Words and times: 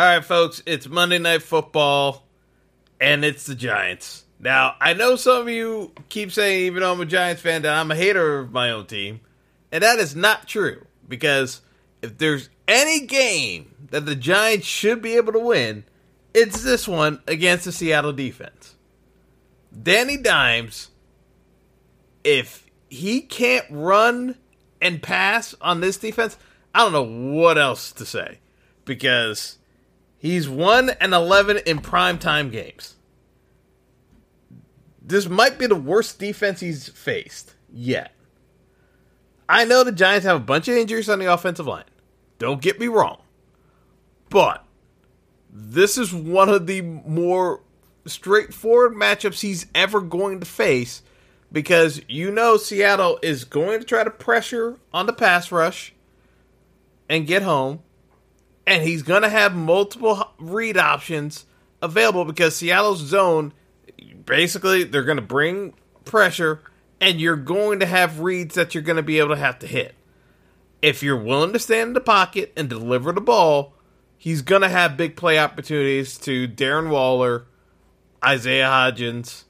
All 0.00 0.06
right, 0.06 0.24
folks, 0.24 0.62
it's 0.64 0.88
Monday 0.88 1.18
Night 1.18 1.42
Football, 1.42 2.24
and 2.98 3.22
it's 3.22 3.44
the 3.44 3.54
Giants. 3.54 4.24
Now, 4.38 4.74
I 4.80 4.94
know 4.94 5.14
some 5.16 5.42
of 5.42 5.50
you 5.50 5.92
keep 6.08 6.32
saying, 6.32 6.64
even 6.64 6.80
though 6.80 6.92
I'm 6.92 7.00
a 7.02 7.04
Giants 7.04 7.42
fan, 7.42 7.60
that 7.62 7.74
I'm 7.74 7.90
a 7.90 7.94
hater 7.94 8.38
of 8.38 8.50
my 8.50 8.70
own 8.70 8.86
team, 8.86 9.20
and 9.70 9.84
that 9.84 9.98
is 9.98 10.16
not 10.16 10.48
true 10.48 10.86
because 11.06 11.60
if 12.00 12.16
there's 12.16 12.48
any 12.66 13.04
game 13.04 13.74
that 13.90 14.06
the 14.06 14.14
Giants 14.14 14.66
should 14.66 15.02
be 15.02 15.16
able 15.16 15.34
to 15.34 15.38
win, 15.38 15.84
it's 16.32 16.62
this 16.62 16.88
one 16.88 17.20
against 17.26 17.66
the 17.66 17.72
Seattle 17.72 18.14
defense. 18.14 18.76
Danny 19.82 20.16
Dimes, 20.16 20.88
if 22.24 22.64
he 22.88 23.20
can't 23.20 23.66
run 23.68 24.38
and 24.80 25.02
pass 25.02 25.54
on 25.60 25.82
this 25.82 25.98
defense, 25.98 26.38
I 26.74 26.78
don't 26.78 26.92
know 26.94 27.34
what 27.34 27.58
else 27.58 27.92
to 27.92 28.06
say 28.06 28.38
because 28.86 29.58
he's 30.20 30.48
1 30.48 30.90
and 31.00 31.12
11 31.12 31.58
in 31.66 31.80
primetime 31.80 32.52
games. 32.52 32.94
This 35.02 35.28
might 35.28 35.58
be 35.58 35.66
the 35.66 35.74
worst 35.74 36.20
defense 36.20 36.60
he's 36.60 36.88
faced 36.88 37.54
yet. 37.72 38.12
I 39.48 39.64
know 39.64 39.82
the 39.82 39.90
Giants 39.90 40.24
have 40.24 40.36
a 40.36 40.44
bunch 40.44 40.68
of 40.68 40.76
injuries 40.76 41.08
on 41.08 41.18
the 41.18 41.32
offensive 41.32 41.66
line. 41.66 41.82
Don't 42.38 42.62
get 42.62 42.78
me 42.78 42.86
wrong. 42.86 43.20
But 44.28 44.64
this 45.52 45.98
is 45.98 46.14
one 46.14 46.48
of 46.48 46.68
the 46.68 46.82
more 46.82 47.60
straightforward 48.06 48.94
matchups 48.94 49.40
he's 49.40 49.66
ever 49.74 50.00
going 50.00 50.38
to 50.38 50.46
face 50.46 51.02
because 51.52 52.00
you 52.08 52.30
know 52.30 52.56
Seattle 52.56 53.18
is 53.22 53.44
going 53.44 53.80
to 53.80 53.84
try 53.84 54.04
to 54.04 54.10
pressure 54.10 54.78
on 54.92 55.06
the 55.06 55.12
pass 55.12 55.50
rush 55.50 55.92
and 57.08 57.26
get 57.26 57.42
home. 57.42 57.82
And 58.70 58.84
he's 58.84 59.02
going 59.02 59.22
to 59.22 59.28
have 59.28 59.54
multiple 59.54 60.32
read 60.38 60.76
options 60.78 61.44
available 61.82 62.24
because 62.24 62.54
Seattle's 62.54 63.00
zone 63.00 63.52
basically 64.24 64.84
they're 64.84 65.02
going 65.02 65.16
to 65.16 65.22
bring 65.22 65.74
pressure 66.04 66.62
and 67.00 67.20
you're 67.20 67.34
going 67.34 67.80
to 67.80 67.86
have 67.86 68.20
reads 68.20 68.54
that 68.54 68.72
you're 68.72 68.82
going 68.84 68.96
to 68.96 69.02
be 69.02 69.18
able 69.18 69.30
to 69.30 69.40
have 69.40 69.58
to 69.58 69.66
hit. 69.66 69.96
If 70.82 71.02
you're 71.02 71.20
willing 71.20 71.52
to 71.52 71.58
stand 71.58 71.88
in 71.88 71.94
the 71.94 72.00
pocket 72.00 72.52
and 72.56 72.68
deliver 72.68 73.10
the 73.10 73.20
ball, 73.20 73.74
he's 74.16 74.42
going 74.42 74.62
to 74.62 74.68
have 74.68 74.96
big 74.96 75.16
play 75.16 75.38
opportunities 75.38 76.16
to 76.18 76.46
Darren 76.46 76.90
Waller, 76.90 77.46
Isaiah 78.24 78.66
Hodgins, 78.66 79.44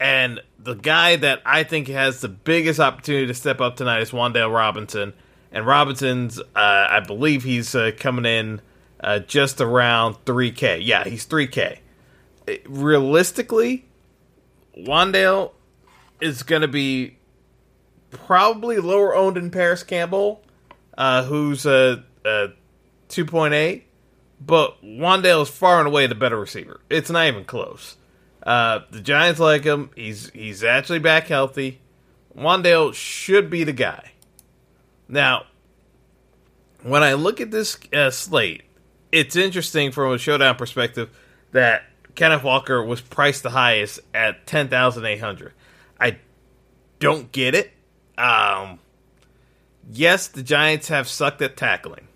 and 0.00 0.40
the 0.58 0.74
guy 0.74 1.16
that 1.16 1.42
I 1.44 1.62
think 1.62 1.88
has 1.88 2.20
the 2.20 2.28
biggest 2.28 2.80
opportunity 2.80 3.26
to 3.26 3.34
step 3.34 3.60
up 3.60 3.76
tonight 3.76 4.00
is 4.00 4.12
Wan'Dale 4.12 4.52
Robinson. 4.52 5.12
And 5.52 5.66
Robinson's, 5.66 6.40
uh, 6.40 6.42
I 6.56 7.00
believe 7.00 7.44
he's 7.44 7.74
uh, 7.74 7.92
coming 7.98 8.24
in 8.24 8.60
uh, 9.00 9.18
just 9.20 9.60
around 9.60 10.24
3K. 10.24 10.80
Yeah, 10.82 11.04
he's 11.04 11.26
3K. 11.26 11.78
It, 12.46 12.62
realistically, 12.66 13.84
Wan'Dale 14.76 15.52
is 16.20 16.42
going 16.42 16.62
to 16.62 16.68
be 16.68 17.18
probably 18.10 18.78
lower 18.78 19.14
owned 19.14 19.36
than 19.36 19.50
Parris 19.50 19.82
Campbell, 19.82 20.42
uh, 20.96 21.24
who's 21.24 21.66
a, 21.66 22.02
a 22.24 22.48
2.8 23.08 23.82
but 24.46 24.82
Wan'Dale 24.82 25.42
is 25.42 25.48
far 25.48 25.78
and 25.78 25.86
away 25.86 26.06
the 26.06 26.14
better 26.14 26.38
receiver. 26.38 26.80
It's 26.90 27.10
not 27.10 27.26
even 27.26 27.44
close. 27.44 27.96
Uh, 28.42 28.80
the 28.90 29.00
Giants 29.00 29.38
like 29.38 29.64
him. 29.64 29.90
He's 29.94 30.30
he's 30.30 30.64
actually 30.64 30.98
back 30.98 31.28
healthy. 31.28 31.80
Wan'Dale 32.36 32.92
should 32.94 33.50
be 33.50 33.62
the 33.64 33.72
guy. 33.72 34.12
Now, 35.08 35.46
when 36.82 37.02
I 37.02 37.14
look 37.14 37.40
at 37.40 37.50
this 37.50 37.78
uh, 37.92 38.10
slate, 38.10 38.62
it's 39.10 39.36
interesting 39.36 39.92
from 39.92 40.12
a 40.12 40.18
showdown 40.18 40.56
perspective 40.56 41.10
that 41.52 41.84
Kenneth 42.14 42.42
Walker 42.42 42.82
was 42.82 43.00
priced 43.00 43.42
the 43.42 43.50
highest 43.50 44.00
at 44.14 44.46
ten 44.46 44.68
thousand 44.68 45.04
eight 45.06 45.20
hundred. 45.20 45.52
I 46.00 46.18
don't 46.98 47.30
get 47.32 47.54
it. 47.54 47.72
Um, 48.18 48.78
yes, 49.90 50.28
the 50.28 50.42
Giants 50.42 50.88
have 50.88 51.08
sucked 51.08 51.42
at 51.42 51.56
tackling 51.56 52.08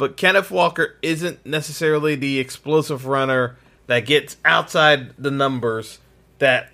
but 0.00 0.16
Kenneth 0.16 0.50
Walker 0.50 0.96
isn't 1.02 1.44
necessarily 1.44 2.14
the 2.14 2.38
explosive 2.38 3.04
runner 3.04 3.58
that 3.86 4.06
gets 4.06 4.38
outside 4.46 5.14
the 5.18 5.30
numbers 5.30 5.98
that 6.38 6.70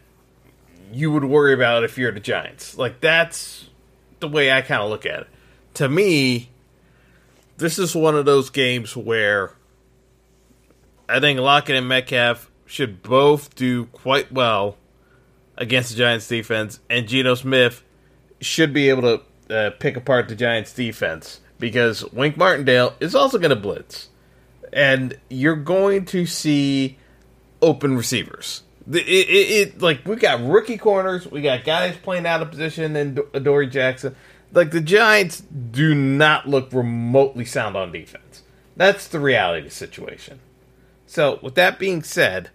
you 0.92 1.10
would 1.10 1.24
worry 1.24 1.52
about 1.52 1.82
if 1.82 1.98
you're 1.98 2.12
the 2.12 2.20
Giants. 2.20 2.78
Like 2.78 3.00
that's 3.00 3.68
the 4.20 4.28
way 4.28 4.52
I 4.52 4.62
kind 4.62 4.80
of 4.80 4.90
look 4.90 5.04
at 5.04 5.22
it. 5.22 5.26
To 5.74 5.88
me, 5.88 6.50
this 7.56 7.78
is 7.78 7.94
one 7.94 8.14
of 8.14 8.24
those 8.24 8.50
games 8.50 8.96
where 8.96 9.52
I 11.08 11.20
think 11.20 11.40
Lockett 11.40 11.76
and 11.76 11.88
Metcalf 11.88 12.50
should 12.66 13.02
both 13.02 13.54
do 13.54 13.86
quite 13.86 14.32
well 14.32 14.76
against 15.56 15.90
the 15.90 15.96
Giants 15.96 16.28
defense, 16.28 16.80
and 16.90 17.08
Geno 17.08 17.34
Smith 17.34 17.82
should 18.40 18.72
be 18.72 18.88
able 18.88 19.02
to 19.48 19.56
uh, 19.56 19.70
pick 19.78 19.96
apart 19.96 20.28
the 20.28 20.34
Giants 20.34 20.72
defense 20.72 21.40
because 21.58 22.04
Wink 22.12 22.36
Martindale 22.36 22.94
is 23.00 23.14
also 23.14 23.38
going 23.38 23.50
to 23.50 23.56
blitz, 23.56 24.08
and 24.72 25.18
you're 25.30 25.56
going 25.56 26.04
to 26.06 26.26
see 26.26 26.98
open 27.62 27.96
receivers. 27.96 28.62
It, 28.90 29.08
it, 29.08 29.08
it, 29.08 29.82
like 29.82 30.04
we 30.04 30.16
got 30.16 30.46
rookie 30.46 30.76
corners, 30.76 31.26
we 31.26 31.42
got 31.42 31.64
guys 31.64 31.96
playing 31.96 32.26
out 32.26 32.42
of 32.42 32.50
position, 32.50 32.94
and 32.96 33.20
Adoree' 33.32 33.68
Jackson. 33.68 34.14
Like 34.56 34.70
the 34.70 34.80
Giants 34.80 35.42
do 35.70 35.94
not 35.94 36.48
look 36.48 36.72
remotely 36.72 37.44
sound 37.44 37.76
on 37.76 37.92
defense. 37.92 38.42
That's 38.74 39.06
the 39.06 39.20
reality 39.20 39.58
of 39.58 39.64
the 39.66 39.70
situation. 39.70 40.40
So, 41.06 41.38
with 41.42 41.56
that 41.56 41.78
being 41.78 42.02
said, 42.02 42.48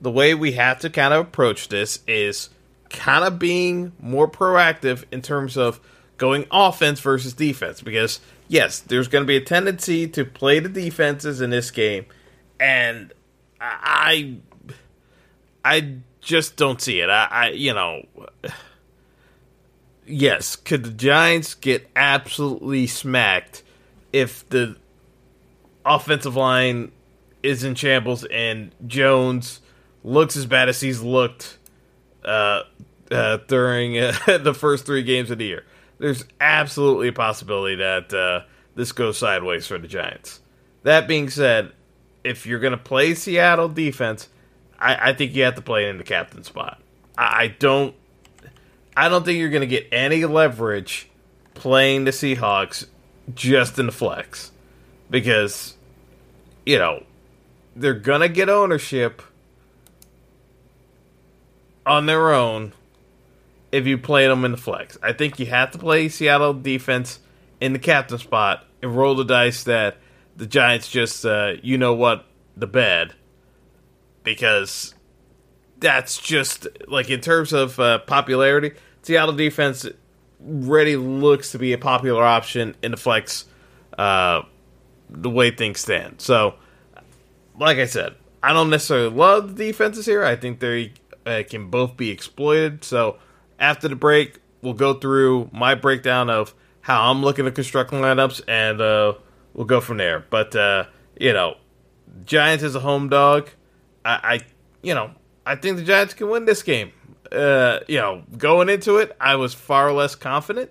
the 0.00 0.12
way 0.12 0.32
we 0.32 0.52
have 0.52 0.78
to 0.78 0.88
kind 0.88 1.12
of 1.12 1.26
approach 1.26 1.66
this 1.66 2.04
is 2.06 2.50
kind 2.88 3.24
of 3.24 3.40
being 3.40 3.90
more 3.98 4.30
proactive 4.30 5.02
in 5.10 5.22
terms 5.22 5.56
of 5.56 5.80
going 6.18 6.46
offense 6.52 7.00
versus 7.00 7.32
defense 7.32 7.82
because 7.82 8.20
yes, 8.46 8.78
there's 8.78 9.08
going 9.08 9.22
to 9.22 9.26
be 9.26 9.36
a 9.36 9.40
tendency 9.40 10.06
to 10.06 10.24
play 10.24 10.60
the 10.60 10.68
defenses 10.68 11.40
in 11.40 11.50
this 11.50 11.72
game, 11.72 12.06
and 12.60 13.12
I, 13.60 14.36
I 15.64 15.96
just 16.20 16.54
don't 16.54 16.80
see 16.80 17.00
it. 17.00 17.10
I, 17.10 17.24
I 17.24 17.48
you 17.48 17.74
know, 17.74 18.06
yes, 20.10 20.56
could 20.56 20.84
the 20.84 20.90
Giants 20.90 21.54
get 21.54 21.88
absolutely 21.96 22.86
smacked 22.86 23.62
if 24.12 24.48
the 24.48 24.76
offensive 25.84 26.36
line 26.36 26.92
is 27.42 27.64
in 27.64 27.74
shambles 27.74 28.24
and 28.24 28.74
Jones 28.86 29.60
looks 30.04 30.36
as 30.36 30.46
bad 30.46 30.68
as 30.68 30.80
he's 30.80 31.00
looked 31.00 31.58
uh, 32.24 32.62
uh, 33.10 33.38
during 33.48 33.98
uh, 33.98 34.12
the 34.42 34.54
first 34.54 34.84
three 34.84 35.02
games 35.02 35.30
of 35.30 35.38
the 35.38 35.46
year? 35.46 35.64
there's 36.00 36.24
absolutely 36.40 37.08
a 37.08 37.12
possibility 37.12 37.76
that 37.76 38.12
uh, 38.12 38.40
this 38.74 38.90
goes 38.90 39.18
sideways 39.18 39.66
for 39.66 39.78
the 39.78 39.86
Giants. 39.86 40.40
That 40.82 41.06
being 41.06 41.28
said, 41.28 41.72
if 42.24 42.46
you're 42.46 42.58
going 42.58 42.72
to 42.72 42.78
play 42.78 43.14
Seattle 43.14 43.68
defense, 43.68 44.28
I, 44.78 45.10
I, 45.10 45.12
think 45.12 45.34
you 45.34 45.44
have 45.44 45.56
to 45.56 45.62
play 45.62 45.84
it 45.84 45.90
in 45.90 45.98
the 45.98 46.04
captain 46.04 46.42
spot. 46.42 46.80
I, 47.16 47.42
I 47.42 47.48
don't, 47.48 47.94
I 49.00 49.08
don't 49.08 49.24
think 49.24 49.38
you're 49.38 49.48
going 49.48 49.62
to 49.62 49.66
get 49.66 49.88
any 49.92 50.26
leverage 50.26 51.08
playing 51.54 52.04
the 52.04 52.10
Seahawks 52.10 52.86
just 53.34 53.78
in 53.78 53.86
the 53.86 53.92
flex 53.92 54.52
because, 55.08 55.74
you 56.66 56.78
know, 56.78 57.04
they're 57.74 57.94
going 57.94 58.20
to 58.20 58.28
get 58.28 58.50
ownership 58.50 59.22
on 61.86 62.04
their 62.04 62.30
own 62.30 62.74
if 63.72 63.86
you 63.86 63.96
play 63.96 64.26
them 64.26 64.44
in 64.44 64.50
the 64.50 64.58
flex. 64.58 64.98
I 65.02 65.14
think 65.14 65.40
you 65.40 65.46
have 65.46 65.70
to 65.70 65.78
play 65.78 66.10
Seattle 66.10 66.52
defense 66.52 67.20
in 67.58 67.72
the 67.72 67.78
captain 67.78 68.18
spot 68.18 68.66
and 68.82 68.94
roll 68.94 69.14
the 69.14 69.24
dice 69.24 69.64
that 69.64 69.96
the 70.36 70.46
Giants 70.46 70.90
just, 70.90 71.24
uh, 71.24 71.54
you 71.62 71.78
know 71.78 71.94
what, 71.94 72.26
the 72.54 72.66
bed. 72.66 73.14
Because 74.24 74.94
that's 75.78 76.18
just, 76.18 76.66
like, 76.86 77.08
in 77.08 77.22
terms 77.22 77.54
of 77.54 77.80
uh, 77.80 78.00
popularity, 78.00 78.72
Seattle 79.02 79.34
defense 79.34 79.86
really 80.40 80.96
looks 80.96 81.52
to 81.52 81.58
be 81.58 81.72
a 81.72 81.78
popular 81.78 82.24
option 82.24 82.76
in 82.82 82.90
the 82.90 82.96
flex 82.96 83.44
uh, 83.98 84.42
the 85.08 85.30
way 85.30 85.50
things 85.50 85.80
stand. 85.80 86.20
So, 86.20 86.54
like 87.58 87.78
I 87.78 87.86
said, 87.86 88.14
I 88.42 88.52
don't 88.52 88.70
necessarily 88.70 89.14
love 89.14 89.56
the 89.56 89.66
defenses 89.66 90.06
here. 90.06 90.24
I 90.24 90.36
think 90.36 90.60
they 90.60 90.92
uh, 91.26 91.42
can 91.48 91.68
both 91.68 91.96
be 91.96 92.10
exploited. 92.10 92.84
So 92.84 93.18
after 93.58 93.88
the 93.88 93.96
break, 93.96 94.40
we'll 94.62 94.74
go 94.74 94.94
through 94.94 95.50
my 95.52 95.74
breakdown 95.74 96.30
of 96.30 96.54
how 96.82 97.10
I'm 97.10 97.22
looking 97.22 97.44
to 97.44 97.50
construct 97.50 97.90
lineups, 97.90 98.40
and 98.48 98.80
uh, 98.80 99.14
we'll 99.52 99.66
go 99.66 99.80
from 99.80 99.98
there. 99.98 100.24
But 100.30 100.56
uh, 100.56 100.84
you 101.18 101.32
know, 101.32 101.56
Giants 102.24 102.64
is 102.64 102.74
a 102.74 102.80
home 102.80 103.08
dog, 103.08 103.50
I, 104.04 104.10
I, 104.10 104.40
you 104.82 104.94
know, 104.94 105.12
I 105.44 105.56
think 105.56 105.76
the 105.76 105.84
Giants 105.84 106.14
can 106.14 106.28
win 106.28 106.44
this 106.44 106.62
game. 106.62 106.92
Uh, 107.32 107.80
you 107.86 107.98
know, 107.98 108.22
going 108.36 108.68
into 108.68 108.96
it, 108.96 109.16
I 109.20 109.36
was 109.36 109.54
far 109.54 109.92
less 109.92 110.14
confident. 110.14 110.70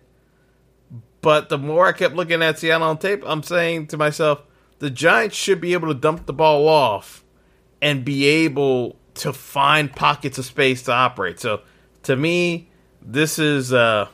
But 1.21 1.49
the 1.49 1.57
more 1.57 1.87
I 1.87 1.91
kept 1.91 2.15
looking 2.15 2.41
at 2.41 2.59
Seattle 2.59 2.87
on 2.87 2.97
tape, 2.97 3.23
I'm 3.25 3.43
saying 3.43 3.87
to 3.87 3.97
myself, 3.97 4.41
the 4.79 4.89
Giants 4.89 5.35
should 5.35 5.59
be 5.59 5.73
able 5.73 5.89
to 5.89 5.93
dump 5.93 6.25
the 6.25 6.33
ball 6.33 6.67
off 6.67 7.23
and 7.81 8.05
be 8.05 8.25
able 8.25 8.95
to 9.15 9.33
find 9.33 9.93
pockets 9.93 10.37
of 10.37 10.45
space 10.45 10.83
to 10.83 10.93
operate. 10.93 11.39
So 11.39 11.61
to 12.03 12.15
me, 12.15 12.69
this 13.01 13.39
is 13.39 13.73
uh, 13.73 14.07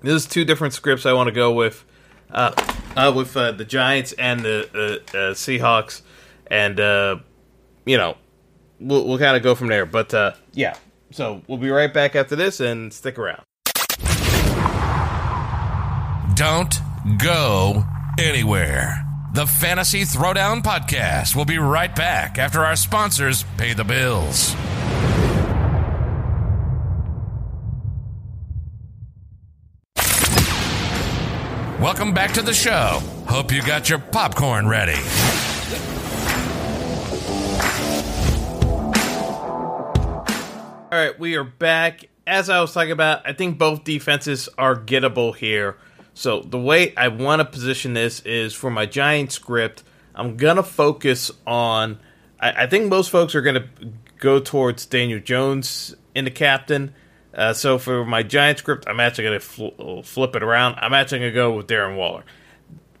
this 0.00 0.14
is 0.14 0.26
two 0.26 0.44
different 0.44 0.74
scripts 0.74 1.06
I 1.06 1.12
want 1.12 1.28
to 1.28 1.32
go 1.32 1.52
with, 1.52 1.84
uh, 2.30 2.52
uh, 2.96 3.12
with 3.14 3.36
uh, 3.36 3.52
the 3.52 3.64
Giants 3.64 4.12
and 4.12 4.40
the 4.40 4.68
uh, 4.74 5.16
uh, 5.16 5.34
Seahawks, 5.34 6.02
and 6.48 6.78
uh, 6.78 7.16
you 7.86 7.96
know, 7.96 8.16
we'll, 8.80 9.06
we'll 9.06 9.18
kind 9.18 9.36
of 9.36 9.42
go 9.42 9.54
from 9.54 9.68
there. 9.68 9.86
But 9.86 10.12
uh, 10.12 10.32
yeah, 10.52 10.76
so 11.12 11.42
we'll 11.46 11.58
be 11.58 11.70
right 11.70 11.92
back 11.92 12.16
after 12.16 12.36
this, 12.36 12.60
and 12.60 12.92
stick 12.92 13.18
around. 13.18 13.42
Don't 16.34 16.74
go 17.18 17.84
anywhere. 18.18 19.04
The 19.34 19.46
Fantasy 19.46 20.02
Throwdown 20.02 20.62
Podcast 20.62 21.34
will 21.34 21.44
be 21.44 21.58
right 21.58 21.94
back 21.94 22.38
after 22.38 22.64
our 22.64 22.76
sponsors 22.76 23.44
pay 23.56 23.72
the 23.72 23.84
bills. 23.84 24.54
Welcome 31.80 32.12
back 32.12 32.32
to 32.34 32.42
the 32.42 32.54
show. 32.54 33.00
Hope 33.26 33.50
you 33.50 33.62
got 33.62 33.88
your 33.88 33.98
popcorn 33.98 34.68
ready. 34.68 35.00
All 40.92 40.98
right, 40.98 41.18
we 41.18 41.36
are 41.36 41.44
back. 41.44 42.04
As 42.26 42.50
I 42.50 42.60
was 42.60 42.74
talking 42.74 42.92
about, 42.92 43.26
I 43.26 43.32
think 43.32 43.56
both 43.56 43.82
defenses 43.82 44.50
are 44.58 44.76
gettable 44.76 45.34
here. 45.34 45.78
So 46.12 46.42
the 46.42 46.58
way 46.58 46.94
I 46.96 47.08
want 47.08 47.40
to 47.40 47.46
position 47.46 47.94
this 47.94 48.20
is 48.20 48.52
for 48.52 48.70
my 48.70 48.84
giant 48.84 49.32
script. 49.32 49.84
I'm 50.14 50.36
gonna 50.36 50.62
focus 50.62 51.30
on. 51.46 51.98
I, 52.38 52.64
I 52.64 52.66
think 52.66 52.90
most 52.90 53.08
folks 53.08 53.34
are 53.34 53.40
gonna 53.40 53.70
go 54.18 54.38
towards 54.38 54.84
Daniel 54.84 55.18
Jones 55.18 55.96
in 56.14 56.26
the 56.26 56.30
captain. 56.30 56.92
Uh, 57.32 57.54
so 57.54 57.78
for 57.78 58.04
my 58.04 58.22
giant 58.22 58.58
script, 58.58 58.84
I'm 58.86 59.00
actually 59.00 59.24
gonna 59.24 59.40
fl- 59.40 60.02
flip 60.02 60.36
it 60.36 60.42
around. 60.42 60.74
I'm 60.78 60.92
actually 60.92 61.20
gonna 61.20 61.32
go 61.32 61.52
with 61.52 61.68
Darren 61.68 61.96
Waller. 61.96 62.24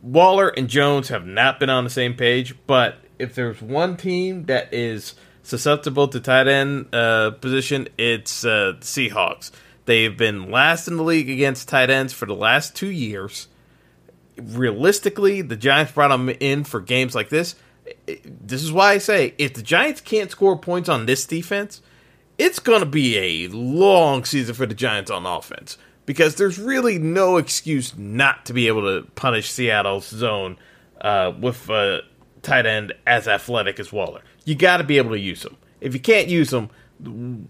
Waller 0.00 0.48
and 0.48 0.66
Jones 0.66 1.10
have 1.10 1.26
not 1.26 1.60
been 1.60 1.68
on 1.68 1.84
the 1.84 1.90
same 1.90 2.14
page, 2.14 2.54
but 2.66 3.00
if 3.18 3.34
there's 3.34 3.60
one 3.60 3.98
team 3.98 4.46
that 4.46 4.72
is 4.72 5.14
susceptible 5.42 6.08
to 6.08 6.20
tight 6.20 6.48
end 6.48 6.94
uh, 6.94 7.32
position, 7.32 7.88
it's 7.98 8.44
uh, 8.44 8.74
Seahawks. 8.80 9.50
They've 9.84 10.16
been 10.16 10.50
last 10.50 10.88
in 10.88 10.96
the 10.96 11.02
league 11.02 11.28
against 11.28 11.68
tight 11.68 11.90
ends 11.90 12.12
for 12.12 12.26
the 12.26 12.34
last 12.34 12.76
two 12.76 12.90
years. 12.90 13.48
Realistically, 14.38 15.42
the 15.42 15.56
Giants 15.56 15.92
brought 15.92 16.08
them 16.08 16.28
in 16.28 16.64
for 16.64 16.80
games 16.80 17.14
like 17.14 17.28
this. 17.28 17.56
This 18.06 18.62
is 18.62 18.72
why 18.72 18.92
I 18.92 18.98
say 18.98 19.34
if 19.38 19.54
the 19.54 19.62
Giants 19.62 20.00
can't 20.00 20.30
score 20.30 20.56
points 20.56 20.88
on 20.88 21.06
this 21.06 21.26
defense, 21.26 21.82
it's 22.38 22.60
going 22.60 22.80
to 22.80 22.86
be 22.86 23.18
a 23.18 23.48
long 23.48 24.24
season 24.24 24.54
for 24.54 24.66
the 24.66 24.74
Giants 24.74 25.10
on 25.10 25.26
offense 25.26 25.76
because 26.06 26.36
there's 26.36 26.58
really 26.58 26.98
no 26.98 27.36
excuse 27.36 27.96
not 27.96 28.46
to 28.46 28.52
be 28.52 28.68
able 28.68 28.82
to 28.82 29.08
punish 29.12 29.50
Seattle's 29.50 30.08
zone 30.08 30.56
uh, 31.00 31.32
with 31.38 31.68
a 31.68 32.02
tight 32.42 32.66
end 32.66 32.92
as 33.06 33.28
athletic 33.28 33.78
as 33.78 33.92
Waller. 33.92 34.22
You 34.44 34.54
got 34.54 34.78
to 34.78 34.84
be 34.84 34.98
able 34.98 35.10
to 35.10 35.18
use 35.18 35.42
them. 35.42 35.56
If 35.80 35.94
you 35.94 36.00
can't 36.00 36.28
use 36.28 36.50
them, 36.50 36.70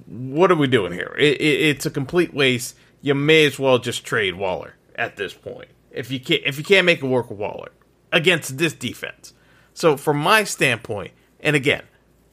what 0.07 0.51
are 0.51 0.57
we 0.57 0.67
doing 0.67 0.93
here? 0.93 1.15
It, 1.19 1.41
it, 1.41 1.61
it's 1.61 1.87
a 1.87 1.91
complete 1.91 2.33
waste. 2.33 2.77
You 3.01 3.15
may 3.15 3.45
as 3.45 3.59
well 3.59 3.79
just 3.79 4.05
trade 4.05 4.35
Waller 4.35 4.75
at 4.95 5.17
this 5.17 5.35
point 5.35 5.69
if 5.93 6.11
you 6.11 6.21
can't 6.21 6.43
if 6.45 6.59
you 6.59 6.65
can't 6.65 6.87
make 6.87 7.03
it 7.03 7.07
work 7.07 7.31
with 7.31 7.39
Waller 7.39 7.71
against 8.11 8.59
this 8.59 8.73
defense. 8.73 9.35
So 9.75 9.97
from 9.97 10.19
my 10.19 10.45
standpoint, 10.45 11.13
and 11.41 11.57
again, 11.57 11.83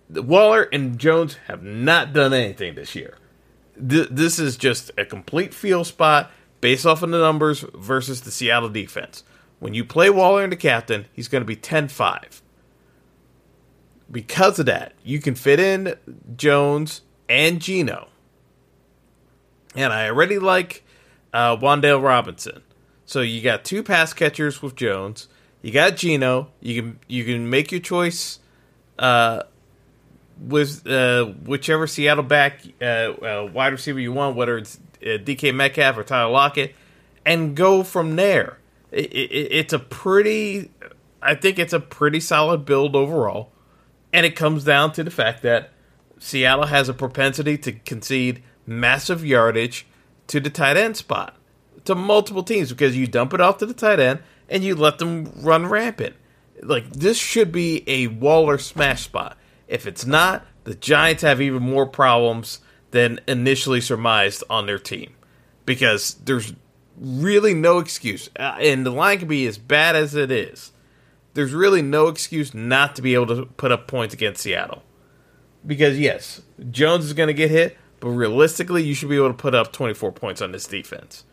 Waller 0.09 0.63
and 0.73 0.97
Jones 0.97 1.35
have 1.47 1.63
not 1.63 2.13
done 2.13 2.33
anything 2.33 2.75
this 2.75 2.95
year. 2.95 3.17
Th- 3.75 4.09
this 4.09 4.39
is 4.39 4.57
just 4.57 4.91
a 4.97 5.05
complete 5.05 5.53
feel 5.53 5.83
spot 5.83 6.31
based 6.61 6.85
off 6.85 7.03
of 7.03 7.11
the 7.11 7.19
numbers 7.19 7.63
versus 7.73 8.21
the 8.21 8.31
Seattle 8.31 8.69
defense. 8.69 9.23
When 9.59 9.73
you 9.73 9.85
play 9.85 10.09
Waller 10.09 10.43
and 10.43 10.51
the 10.51 10.57
captain, 10.57 11.05
he's 11.13 11.27
going 11.27 11.41
to 11.41 11.45
be 11.45 11.55
10-5. 11.55 12.41
Because 14.11 14.59
of 14.59 14.65
that, 14.65 14.93
you 15.03 15.19
can 15.19 15.35
fit 15.35 15.59
in 15.59 15.95
Jones 16.35 17.01
and 17.27 17.61
Geno. 17.61 18.07
And 19.75 19.93
I 19.93 20.07
already 20.09 20.39
like 20.39 20.83
uh, 21.31 21.55
Wan'Dale 21.57 22.01
Robinson. 22.01 22.63
So 23.05 23.21
you 23.21 23.41
got 23.41 23.63
two 23.63 23.83
pass 23.83 24.13
catchers 24.13 24.61
with 24.61 24.75
Jones. 24.75 25.27
You 25.61 25.71
got 25.71 25.95
Geno. 25.95 26.49
You 26.59 26.81
can 26.81 26.99
you 27.07 27.23
can 27.25 27.49
make 27.49 27.71
your 27.71 27.81
choice 27.81 28.39
uh, 28.97 29.43
with 30.39 30.87
uh, 30.87 31.25
whichever 31.25 31.87
Seattle 31.87 32.23
back 32.23 32.61
uh, 32.81 32.85
uh 32.85 33.49
wide 33.53 33.73
receiver 33.73 33.99
you 33.99 34.13
want, 34.13 34.35
whether 34.35 34.57
it's 34.57 34.79
uh, 35.01 35.17
DK 35.17 35.53
Metcalf 35.53 35.97
or 35.97 36.03
Tyler 36.03 36.31
Lockett, 36.31 36.75
and 37.25 37.55
go 37.55 37.83
from 37.83 38.15
there. 38.15 38.57
It, 38.91 39.13
it, 39.13 39.51
it's 39.51 39.73
a 39.73 39.79
pretty, 39.79 40.71
I 41.21 41.35
think 41.35 41.59
it's 41.59 41.73
a 41.73 41.79
pretty 41.79 42.19
solid 42.19 42.65
build 42.65 42.95
overall, 42.95 43.51
and 44.13 44.25
it 44.25 44.35
comes 44.35 44.63
down 44.63 44.91
to 44.93 45.03
the 45.03 45.11
fact 45.11 45.41
that 45.43 45.71
Seattle 46.19 46.67
has 46.67 46.89
a 46.89 46.93
propensity 46.93 47.57
to 47.59 47.71
concede 47.71 48.43
massive 48.65 49.25
yardage 49.25 49.87
to 50.27 50.39
the 50.39 50.49
tight 50.49 50.77
end 50.77 50.97
spot 50.97 51.35
to 51.85 51.95
multiple 51.95 52.43
teams 52.43 52.69
because 52.69 52.95
you 52.95 53.07
dump 53.07 53.33
it 53.33 53.41
off 53.41 53.57
to 53.57 53.65
the 53.65 53.73
tight 53.73 53.99
end 53.99 54.19
and 54.47 54.63
you 54.63 54.75
let 54.75 54.99
them 54.99 55.31
run 55.41 55.65
rampant. 55.65 56.15
Like 56.61 56.89
this 56.91 57.17
should 57.17 57.51
be 57.51 57.83
a 57.87 58.07
Waller 58.07 58.57
smash 58.57 59.03
spot. 59.03 59.37
If 59.67 59.87
it's 59.87 60.05
not, 60.05 60.45
the 60.65 60.75
Giants 60.75 61.23
have 61.23 61.41
even 61.41 61.63
more 61.63 61.85
problems 61.85 62.59
than 62.91 63.19
initially 63.27 63.81
surmised 63.81 64.43
on 64.49 64.65
their 64.65 64.79
team 64.79 65.15
because 65.65 66.15
there's 66.15 66.53
really 66.99 67.53
no 67.53 67.79
excuse, 67.79 68.29
uh, 68.37 68.57
and 68.59 68.85
the 68.85 68.91
line 68.91 69.19
can 69.19 69.27
be 69.27 69.45
as 69.47 69.57
bad 69.57 69.95
as 69.95 70.15
it 70.15 70.31
is. 70.31 70.71
There's 71.33 71.53
really 71.53 71.81
no 71.81 72.07
excuse 72.07 72.53
not 72.53 72.95
to 72.95 73.01
be 73.01 73.13
able 73.13 73.27
to 73.27 73.45
put 73.45 73.71
up 73.71 73.87
points 73.87 74.13
against 74.13 74.41
Seattle 74.41 74.83
because 75.65 75.99
yes, 75.99 76.41
Jones 76.71 77.05
is 77.05 77.13
going 77.13 77.27
to 77.27 77.33
get 77.33 77.51
hit, 77.51 77.77
but 77.99 78.09
realistically, 78.09 78.83
you 78.83 78.93
should 78.93 79.09
be 79.09 79.17
able 79.17 79.29
to 79.29 79.33
put 79.33 79.55
up 79.55 79.71
24 79.71 80.11
points 80.11 80.41
on 80.41 80.51
this 80.51 80.65
defense. 80.65 81.25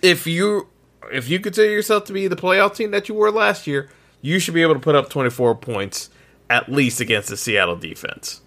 If 0.00 0.26
you 0.26 0.68
if 1.10 1.28
you 1.28 1.40
consider 1.40 1.70
yourself 1.70 2.04
to 2.04 2.12
be 2.12 2.28
the 2.28 2.36
playoff 2.36 2.76
team 2.76 2.92
that 2.92 3.08
you 3.08 3.14
were 3.14 3.30
last 3.30 3.66
year, 3.66 3.90
you 4.20 4.38
should 4.38 4.54
be 4.54 4.62
able 4.62 4.74
to 4.74 4.80
put 4.80 4.94
up 4.94 5.10
24 5.10 5.56
points 5.56 6.10
at 6.48 6.70
least 6.70 7.00
against 7.00 7.28
the 7.28 7.36
Seattle 7.36 7.76
defense 7.76 8.40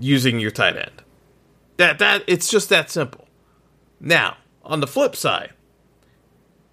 using 0.00 0.40
your 0.40 0.50
tight 0.50 0.76
end. 0.76 1.02
That 1.76 1.98
that 1.98 2.24
it's 2.26 2.50
just 2.50 2.68
that 2.70 2.90
simple. 2.90 3.28
Now, 4.00 4.36
on 4.64 4.80
the 4.80 4.86
flip 4.86 5.14
side, 5.16 5.52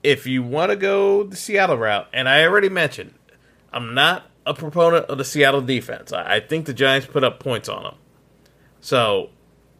if 0.03 0.27
you 0.27 0.43
want 0.43 0.71
to 0.71 0.75
go 0.75 1.23
the 1.23 1.35
Seattle 1.35 1.77
route, 1.77 2.07
and 2.13 2.29
I 2.29 2.43
already 2.43 2.69
mentioned, 2.69 3.13
I'm 3.75 3.93
not 3.93 4.31
a 4.45 4.53
proponent 4.53 5.05
of 5.07 5.17
the 5.17 5.25
Seattle 5.25 5.61
defense. 5.61 6.13
I, 6.13 6.35
I 6.35 6.39
think 6.39 6.65
the 6.65 6.73
Giants 6.73 7.07
put 7.07 7.25
up 7.25 7.39
points 7.39 7.67
on 7.67 7.83
them. 7.83 7.95
So, 8.79 9.29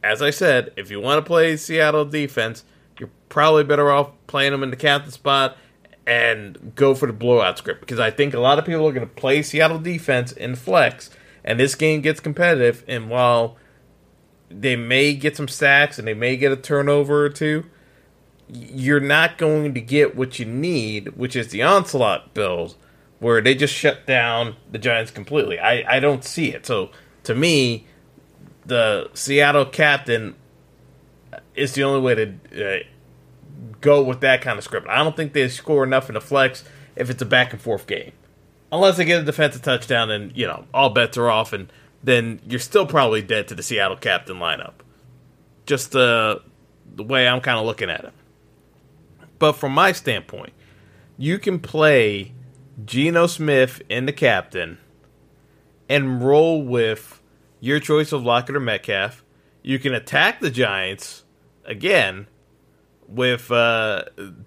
as 0.04 0.22
I 0.22 0.32
said, 0.32 0.74
if 0.76 0.92
you 0.92 1.00
want 1.00 1.24
to 1.24 1.28
play 1.28 1.56
Seattle 1.56 2.04
defense, 2.04 2.66
you're 3.00 3.10
probably 3.30 3.64
better 3.64 3.90
off 3.90 4.12
playing 4.28 4.52
them 4.52 4.64
in 4.64 4.70
the 4.70 4.76
captain 4.76 5.12
spot 5.12 5.58
and 6.06 6.74
go 6.76 6.94
for 6.94 7.08
the 7.08 7.14
blowout 7.14 7.58
script 7.58 7.80
because 7.80 8.00
I 8.00 8.12
think 8.12 8.34
a 8.34 8.40
lot 8.40 8.60
of 8.60 8.66
people 8.66 8.88
are 8.88 8.92
going 8.92 9.08
to 9.08 9.14
play 9.14 9.42
Seattle 9.42 9.80
defense 9.80 10.32
in 10.32 10.56
flex, 10.56 11.10
and 11.44 11.60
this 11.60 11.74
game 11.74 12.02
gets 12.02 12.20
competitive. 12.20 12.84
And 12.88 13.10
while 13.10 13.58
they 14.50 14.76
may 14.76 15.14
get 15.14 15.38
some 15.38 15.48
sacks 15.48 15.98
and 15.98 16.08
they 16.08 16.14
may 16.14 16.36
get 16.36 16.52
a 16.52 16.58
turnover 16.58 17.24
or 17.24 17.30
two, 17.30 17.66
you're 18.48 19.00
not 19.00 19.38
going 19.38 19.74
to 19.74 19.82
get 19.82 20.16
what 20.16 20.38
you 20.38 20.46
need, 20.46 21.16
which 21.16 21.36
is 21.36 21.48
the 21.48 21.64
onslaught 21.64 22.34
build 22.34 22.76
where 23.26 23.42
they 23.42 23.56
just 23.56 23.74
shut 23.74 24.06
down 24.06 24.56
the 24.72 24.78
Giants 24.78 25.10
completely. 25.10 25.58
I, 25.58 25.96
I 25.96 26.00
don't 26.00 26.24
see 26.24 26.54
it. 26.54 26.64
So 26.68 26.92
to 27.24 27.34
me, 27.34 27.88
the 28.68 29.10
Seattle 29.16 29.66
captain 29.66 30.36
is 31.56 31.74
the 31.74 31.82
only 31.82 32.02
way 32.02 32.14
to 32.14 32.28
uh, 32.54 32.84
go 33.82 34.04
with 34.04 34.20
that 34.20 34.44
kind 34.44 34.60
of 34.60 34.64
script. 34.64 34.88
I 34.88 35.04
don't 35.04 35.16
think 35.16 35.34
they 35.34 35.50
score 35.50 35.84
enough 35.84 36.08
in 36.08 36.14
the 36.14 36.22
flex 36.22 36.64
if 36.96 37.10
it's 37.10 37.20
a 37.24 37.26
back 37.26 37.52
and 37.52 37.60
forth 37.60 37.88
game. 37.88 38.12
unless 38.72 38.98
they 38.98 39.06
get 39.06 39.22
a 39.22 39.26
defensive 39.26 39.62
touchdown, 39.62 40.12
and 40.12 40.36
you 40.38 40.46
know 40.46 40.66
all 40.74 40.90
bets 40.90 41.18
are 41.18 41.30
off, 41.30 41.54
and 41.54 41.72
then 42.04 42.40
you're 42.48 42.60
still 42.60 42.86
probably 42.86 43.22
dead 43.22 43.48
to 43.48 43.56
the 43.56 43.64
Seattle 43.64 43.98
captain 43.98 44.38
lineup. 44.38 44.74
Just 45.66 45.92
the 45.92 46.42
the 46.96 47.04
way 47.04 47.28
I'm 47.28 47.42
kind 47.42 47.58
of 47.58 47.66
looking 47.66 47.90
at 47.90 48.04
it. 48.04 48.14
But 49.40 49.54
from 49.54 49.74
my 49.74 49.92
standpoint, 49.92 50.54
you 51.18 51.40
can 51.40 51.60
play 51.60 52.34
Geno 52.84 53.28
Smith 53.28 53.82
in 53.88 54.06
the 54.06 54.14
captain 54.14 54.78
and 55.88 56.24
roll 56.24 56.62
with 56.62 57.22
your 57.60 57.80
choice 57.80 58.12
of 58.12 58.24
Lockett 58.24 58.56
or 58.56 58.60
Metcalf. 58.60 59.24
You 59.62 59.80
can 59.80 59.94
attack 59.94 60.40
the 60.40 60.50
Giants 60.50 61.24
again 61.66 62.28
with 63.08 63.52
uh, 63.52 64.04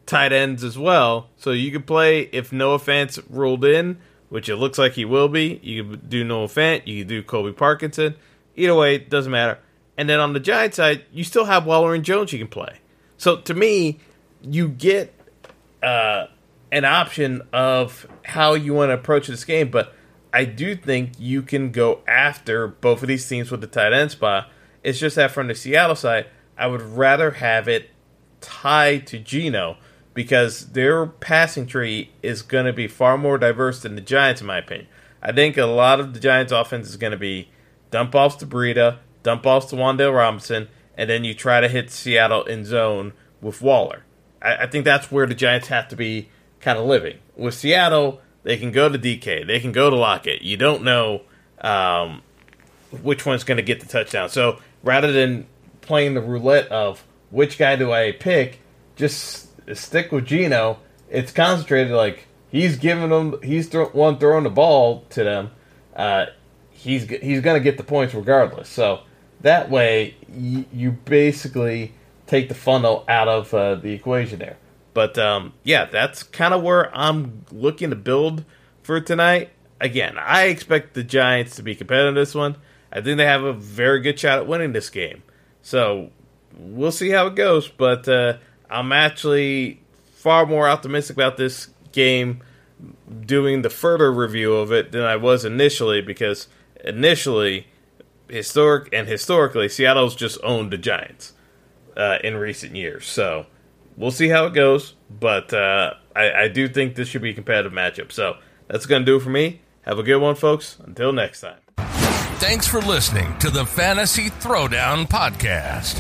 tight 0.07 0.33
ends 0.33 0.63
as 0.65 0.79
well. 0.79 1.29
So 1.37 1.53
you 1.53 1.71
could 1.71 1.87
play 1.87 2.23
if 2.33 2.53
Noah 2.53 2.79
Fant 2.79 3.23
ruled 3.31 3.65
in, 3.65 3.99
which 4.29 4.49
it 4.49 4.57
looks 4.57 4.79
like 4.79 4.93
he 4.93 5.05
will 5.05 5.29
be. 5.29 5.61
You 5.63 5.85
could 5.85 6.11
do 6.11 6.25
Noah 6.25 6.49
Fant. 6.49 6.87
You 6.87 7.03
could 7.03 7.09
do 7.09 7.23
Colby 7.23 7.53
Parkinson. 7.53 8.15
Either 8.57 8.75
way, 8.75 8.97
it 8.97 9.11
doesn't 9.11 9.33
matter. 9.33 9.59
And 9.97 10.09
then 10.09 10.21
on 10.21 10.33
the 10.33 10.41
Giant 10.41 10.75
side, 10.75 11.05
you 11.13 11.25
still 11.25 11.47
have 11.47 11.67
Waller 11.67 11.95
and 11.95 12.05
Jones 12.05 12.33
you 12.33 12.39
can 12.39 12.49
play. 12.49 12.79
So 13.17 13.37
to 13.37 13.55
me, 13.55 13.99
you 14.43 14.69
get 14.69 15.13
uh, 15.83 16.27
an 16.71 16.85
option 16.85 17.43
of 17.53 18.07
how 18.25 18.55
you 18.55 18.75
want 18.75 18.91
to 18.91 18.95
approach 18.95 19.27
this 19.27 19.45
game, 19.45 19.71
but 19.71 19.95
I 20.33 20.45
do 20.45 20.77
think 20.77 21.13
you 21.19 21.43
can 21.43 21.71
go 21.71 22.01
after 22.07 22.69
both 22.69 23.03
of 23.03 23.09
these 23.09 23.27
teams 23.27 23.51
with 23.51 23.61
the 23.61 23.67
tight 23.67 23.93
end 23.93 24.11
spot. 24.11 24.51
It's 24.83 24.99
just 24.99 25.17
that 25.17 25.31
from 25.31 25.49
the 25.49 25.55
Seattle 25.55 25.97
side, 25.97 26.27
I 26.57 26.67
would 26.67 26.83
rather 26.83 27.33
have 27.33 27.69
it 27.69 27.91
tied 28.41 29.07
to 29.09 29.19
Geno 29.19 29.79
because 30.15 30.73
their 30.73 31.07
passing 31.07 31.67
tree 31.67 32.11
is 32.23 32.43
going 32.43 32.67
to 32.67 32.73
be 32.73 32.89
far 32.89 33.17
more 33.17 33.39
diverse 33.39 33.83
than 33.83 33.95
the 33.95 34.01
Giants, 34.01 34.41
in 34.41 34.47
my 34.47 34.59
opinion. 34.59 34.89
I 35.23 35.33
think 35.33 35.57
a 35.57 35.67
lot 35.67 36.01
of 36.01 36.15
the 36.15 36.21
Giants' 36.21 36.53
offense 36.53 36.89
is 36.89 36.97
going 36.97 37.13
to 37.13 37.17
be 37.19 37.51
dump 37.91 38.15
offs 38.15 38.37
to 38.37 38.47
Breida, 38.47 38.99
dump 39.23 39.47
offs 39.47 39.67
to 39.67 39.77
Wan'Dale 39.77 40.15
Robinson, 40.15 40.69
and 40.97 41.09
then 41.09 41.25
you 41.25 41.35
try 41.35 41.61
to 41.61 41.69
hit 41.69 41.91
Seattle 41.91 42.45
in 42.45 42.65
zone 42.65 43.13
with 43.41 43.63
Waller. 43.63 44.05
I, 44.43 44.57
I 44.57 44.67
think 44.67 44.85
that's 44.85 45.11
where 45.11 45.27
the 45.27 45.35
Giants 45.35 45.69
have 45.69 45.89
to 45.89 45.97
be 45.97 46.29
kind 46.61 46.79
of 46.79 46.87
living. 46.87 47.19
With 47.37 47.55
Seattle, 47.55 48.21
they 48.43 48.57
can 48.57 48.73
go 48.73 48.89
to 48.89 48.99
DK, 48.99 49.47
they 49.47 49.61
can 49.61 49.73
go 49.73 49.91
to 49.91 49.97
Lockett. 49.97 50.43
You 50.43 50.57
don't 50.57 50.83
know 50.83 51.23
um, 51.61 52.23
which 53.03 53.27
one's 53.27 53.45
going 53.45 53.57
to 53.57 53.63
get 53.63 53.81
the 53.81 53.87
touchdown. 53.87 54.29
So 54.29 54.59
rather 54.83 55.13
than 55.13 55.47
playing 55.81 56.15
the 56.15 56.21
roulette 56.21 56.69
of 56.69 57.05
which 57.31 57.59
guy 57.59 57.77
do 57.77 57.93
I 57.93 58.13
pick, 58.13 58.61
just 58.97 59.49
stick 59.77 60.13
with 60.13 60.27
Geno. 60.27 60.79
It's 61.11 61.33
concentrated. 61.33 61.93
Like 61.93 62.27
he's 62.51 62.77
giving 62.77 63.11
them, 63.11 63.37
he's 63.43 63.73
one 63.73 64.19
throwing 64.19 64.45
the 64.45 64.51
ball 64.51 65.05
to 65.11 65.25
them. 65.25 65.51
Uh, 65.95 66.27
he's 66.71 67.09
he's 67.09 67.41
going 67.41 67.59
to 67.59 67.65
get 67.65 67.77
the 67.77 67.83
points 67.85 68.15
regardless. 68.15 68.69
So 68.69 69.01
that 69.41 69.71
way, 69.71 70.17
y- 70.29 70.65
you 70.73 70.93
basically 70.93 71.93
take 72.27 72.49
the 72.49 72.55
funnel 72.55 73.05
out 73.09 73.29
of 73.29 73.53
uh, 73.53 73.75
the 73.77 73.93
equation 73.93 74.39
there. 74.39 74.57
But 74.95 75.19
um, 75.19 75.53
yeah, 75.63 75.85
that's 75.85 76.23
kind 76.23 76.55
of 76.55 76.63
where 76.63 76.95
I'm 76.97 77.45
looking 77.53 77.91
to 77.91 77.97
build 77.97 78.45
for 78.83 79.01
tonight. 79.01 79.51
Again, 79.81 80.17
I 80.19 80.45
expect 80.45 80.95
the 80.95 81.05
Giants 81.05 81.57
to 81.57 81.63
be 81.63 81.75
competitive 81.75 82.09
in 82.09 82.15
this 82.15 82.35
one. 82.35 82.57
I 82.93 83.01
think 83.01 83.19
they 83.19 83.27
have 83.27 83.45
a 83.45 83.53
very 83.53 84.01
good 84.01 84.19
shot 84.19 84.39
at 84.39 84.47
winning 84.47 84.73
this 84.73 84.91
game. 84.91 85.23
So 85.63 86.11
we'll 86.57 86.93
see 86.93 87.11
how 87.11 87.27
it 87.27 87.35
goes. 87.35 87.69
But 87.69 88.09
uh, 88.09 88.39
I'm 88.71 88.93
actually 88.93 89.83
far 90.15 90.47
more 90.47 90.69
optimistic 90.69 91.17
about 91.17 91.37
this 91.37 91.69
game 91.93 92.43
doing 93.25 93.63
the 93.63 93.71
further 93.71 94.13
review 94.13 94.55
of 94.55 94.73
it 94.73 94.93
than 94.93 95.03
I 95.03 95.17
was 95.17 95.45
initially 95.45 96.01
because 96.01 96.49
initially, 96.85 97.67
historic 98.29 98.89
and 98.93 99.07
historically, 99.07 99.69
Seattle's 99.69 100.17
just 100.17 100.39
owned 100.43 100.73
the 100.73 100.79
Giants 100.79 101.33
uh, 101.97 102.19
in 102.23 102.37
recent 102.37 102.77
years. 102.77 103.07
So 103.07 103.47
we'll 103.99 104.11
see 104.11 104.29
how 104.29 104.47
it 104.47 104.55
goes, 104.55 104.95
but 105.11 105.53
uh, 105.53 105.95
I, 106.17 106.33
I 106.33 106.49
do 106.49 106.69
think 106.69 106.95
this 106.95 107.09
should 107.09 107.23
be 107.23 107.31
a 107.31 107.35
competitive 107.35 107.73
matchup. 107.73 108.13
So 108.13 108.37
that's 108.69 108.87
going 108.87 109.03
to 109.03 109.07
do 109.07 109.17
it 109.17 109.21
for 109.21 109.31
me. 109.31 109.61
Have 109.83 109.99
a 109.99 110.03
good 110.03 110.19
one, 110.19 110.35
folks. 110.35 110.79
Until 110.85 111.13
next 111.13 111.41
time. 111.41 111.59
Thanks 112.39 112.69
for 112.69 112.81
listening 112.81 113.37
to 113.39 113.51
the 113.51 113.67
Fantasy 113.67 114.31
Throwdown 114.31 115.09
Podcast. 115.09 115.99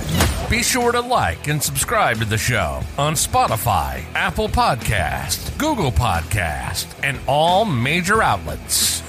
Be 0.48 0.62
sure 0.62 0.92
to 0.92 1.00
like 1.00 1.48
and 1.48 1.60
subscribe 1.60 2.18
to 2.18 2.24
the 2.24 2.38
show 2.38 2.80
on 2.96 3.14
Spotify, 3.14 4.04
Apple 4.14 4.48
Podcast, 4.48 5.58
Google 5.58 5.90
Podcast, 5.90 6.86
and 7.02 7.18
all 7.26 7.64
major 7.64 8.22
outlets. 8.22 9.02